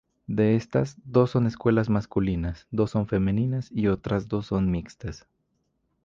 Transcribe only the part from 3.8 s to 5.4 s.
otras dos son mixtas.